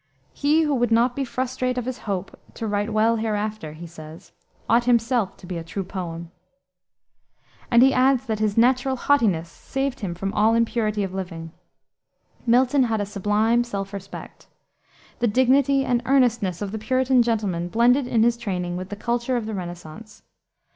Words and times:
"He 0.33 0.63
who 0.63 0.73
would 0.73 0.89
not 0.91 1.15
be 1.15 1.23
frustrate 1.23 1.77
of 1.77 1.85
his 1.85 1.99
hope 2.09 2.35
to 2.55 2.65
write 2.65 2.91
well 2.91 3.17
hereafter," 3.17 3.73
he 3.73 3.85
says, 3.85 4.31
"ought 4.67 4.85
himself 4.85 5.37
to 5.37 5.45
be 5.45 5.59
a 5.59 5.63
true 5.63 5.83
poem." 5.83 6.31
And 7.69 7.83
he 7.83 7.93
adds 7.93 8.25
that 8.25 8.39
his 8.39 8.57
"natural 8.57 8.95
haughtiness" 8.95 9.47
saved 9.47 9.99
him 9.99 10.15
from 10.15 10.33
all 10.33 10.55
impurity 10.55 11.03
of 11.03 11.13
living. 11.13 11.51
Milton 12.47 12.85
had 12.85 12.99
a 12.99 13.05
sublime 13.05 13.63
self 13.63 13.93
respect. 13.93 14.47
The 15.19 15.27
dignity 15.27 15.85
and 15.85 16.01
earnestness 16.07 16.63
of 16.63 16.71
the 16.71 16.79
Puritan 16.79 17.21
gentleman 17.21 17.67
blended 17.67 18.07
in 18.07 18.23
his 18.23 18.37
training 18.37 18.77
with 18.77 18.89
the 18.89 18.95
culture 18.95 19.37
of 19.37 19.45
the 19.45 19.53
Renaissance. 19.53 20.23